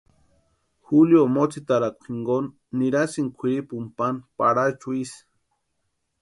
[0.87, 5.19] Julio motsitarakwa jinkoni nirasïnti kwʼiripuni pani Parachu isï.